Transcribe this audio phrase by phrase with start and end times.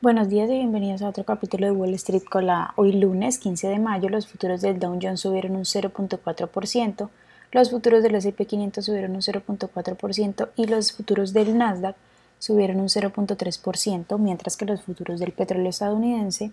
[0.00, 3.66] Buenos días y bienvenidos a otro capítulo de Wall Street con la hoy lunes 15
[3.66, 7.08] de mayo los futuros del Dow Jones subieron un 0.4%,
[7.50, 11.96] los futuros del S&P 500 subieron un 0.4% y los futuros del Nasdaq
[12.38, 16.52] subieron un 0.3%, mientras que los futuros del petróleo estadounidense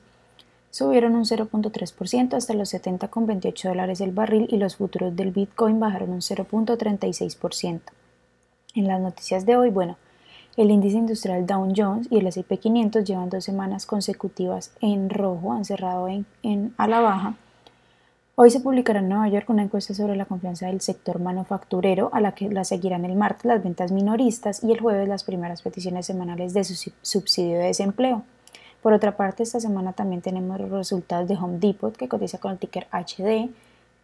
[0.71, 6.09] subieron un 0.3% hasta los 70,28 dólares el barril y los futuros del Bitcoin bajaron
[6.09, 7.82] un 0.36%.
[8.73, 9.98] En las noticias de hoy, bueno,
[10.58, 15.52] el índice industrial Dow Jones y el S&P 500 llevan dos semanas consecutivas en rojo,
[15.52, 17.36] han cerrado en, a la baja.
[18.36, 22.21] Hoy se publicará en Nueva York una encuesta sobre la confianza del sector manufacturero, a
[22.21, 26.06] la que la seguirán el martes las ventas minoristas y el jueves las primeras peticiones
[26.06, 28.24] semanales de su subsidio de desempleo.
[28.82, 32.52] Por otra parte, esta semana también tenemos los resultados de Home Depot, que cotiza con
[32.52, 33.50] el ticker HD,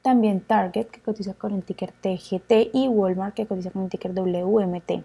[0.02, 4.13] también Target, que cotiza con el ticker TGT, y Walmart, que cotiza con el ticker
[4.13, 5.03] WMT.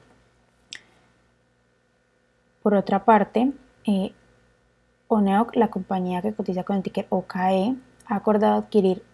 [2.67, 3.53] Por otra parte,
[3.85, 4.11] eh,
[5.07, 9.05] Oneok, la compañía que cotiza con el ticker OKE, ha acordado adquirir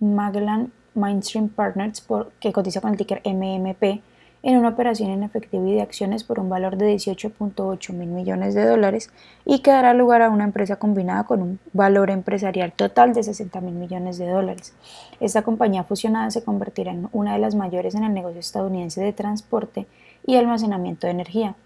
[0.00, 2.02] Magellan Mainstream Partners,
[2.40, 4.00] que cotiza con el ticker MMP,
[4.42, 8.54] en una operación en efectivo y de acciones por un valor de 18.8 mil millones
[8.54, 9.10] de dólares
[9.44, 13.60] y que dará lugar a una empresa combinada con un valor empresarial total de 60
[13.60, 14.72] mil millones de dólares.
[15.20, 19.12] Esta compañía fusionada se convertirá en una de las mayores en el negocio estadounidense de
[19.12, 19.86] transporte
[20.26, 21.56] y almacenamiento de energía.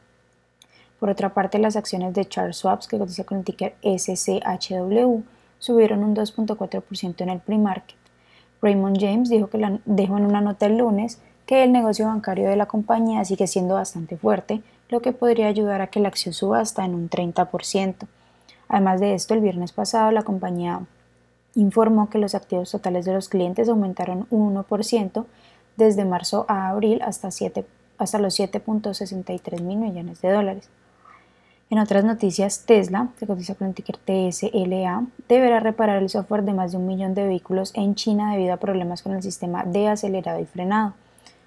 [0.98, 5.22] Por otra parte, las acciones de Charles Swaps, que cotiza con el ticker SCHW,
[5.58, 7.96] subieron un 2.4% en el pre-market.
[8.60, 12.56] Raymond James dijo, que dejó en una nota el lunes que el negocio bancario de
[12.56, 16.60] la compañía sigue siendo bastante fuerte, lo que podría ayudar a que la acción suba
[16.60, 17.94] hasta en un 30%.
[18.68, 20.80] Además de esto, el viernes pasado la compañía
[21.54, 25.24] informó que los activos totales de los clientes aumentaron un 1%
[25.76, 30.68] desde marzo a abril hasta, hasta los 7.63 mil millones de dólares.
[31.70, 36.54] En otras noticias, Tesla, que cotiza con el ticker TSLA, deberá reparar el software de
[36.54, 39.88] más de un millón de vehículos en China debido a problemas con el sistema de
[39.88, 40.94] acelerado y frenado.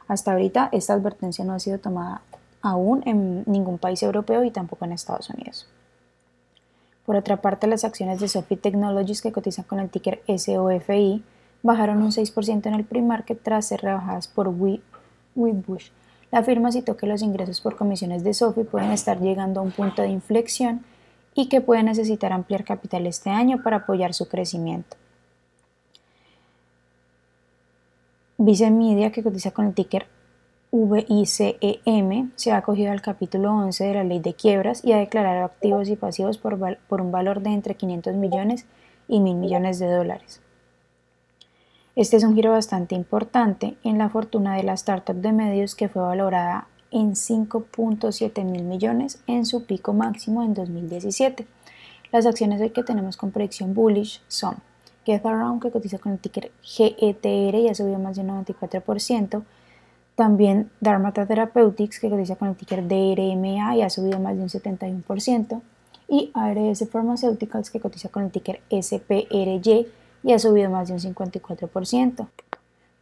[0.07, 2.22] Hasta ahorita, esta advertencia no ha sido tomada
[2.62, 5.68] aún en ningún país europeo y tampoco en Estados Unidos.
[7.07, 11.24] Por otra parte, las acciones de Sophie Technologies, que cotizan con el ticker SOFI,
[11.63, 14.50] bajaron un 6% en el pre-market tras ser rebajadas por
[15.35, 15.90] Webush
[16.31, 19.72] la firma citó que los ingresos por comisiones de Sophie pueden estar llegando a un
[19.72, 20.84] punto de inflexión
[21.36, 24.97] y que puede necesitar ampliar capital este año para apoyar su crecimiento.
[28.38, 30.08] Vice Media, que cotiza con el ticker
[30.72, 35.44] VICEM, se ha acogido al capítulo 11 de la ley de quiebras y ha declarado
[35.44, 38.66] activos y pasivos por, por un valor de entre 500 millones
[39.09, 40.42] y 1.000 millones de dólares.
[41.94, 45.90] Este es un giro bastante importante en la fortuna de la startup de medios que
[45.90, 51.46] fue valorada en 5.7 mil millones en su pico máximo en 2017.
[52.13, 54.56] Las acciones hoy que tenemos con predicción bullish son
[55.06, 59.44] GetAround que cotiza con el ticker GETR y ha subido más de un 94%.
[60.16, 64.50] También Dharmata Therapeutics que cotiza con el ticker DRMA y ha subido más de un
[64.50, 65.62] 71%.
[66.07, 69.88] Y ARS Pharmaceuticals que cotiza con el ticker SPRY
[70.23, 72.27] y ha subido más de un 54%,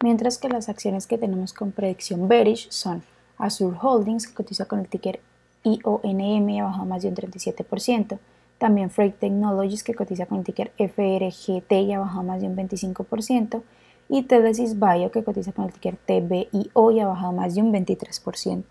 [0.04, 3.04] mientras que las acciones que tenemos con predicción bearish son
[3.38, 5.20] Azure Holdings, que cotiza con el ticker
[5.64, 8.20] IONM y ha bajado más de un 37%,
[8.58, 12.56] también Freight Technologies, que cotiza con el ticker FRGT y ha bajado más de un
[12.56, 13.62] 25%,
[14.10, 17.72] y Telesis Bio, que cotiza con el ticker TBIO y ha bajado más de un
[17.72, 18.64] 23%.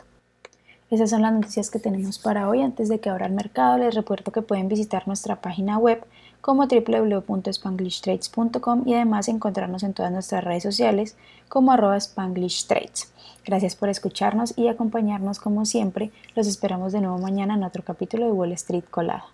[0.90, 2.62] Esas son las noticias que tenemos para hoy.
[2.62, 6.02] Antes de que abra el mercado, les recuerdo que pueden visitar nuestra página web
[6.40, 11.14] como www.spanglishtrades.com y además encontrarnos en todas nuestras redes sociales
[11.48, 13.12] como arroba spanglishtrades.
[13.44, 16.10] Gracias por escucharnos y acompañarnos como siempre.
[16.34, 19.26] Los esperamos de nuevo mañana en otro capítulo de Wall Street Colada.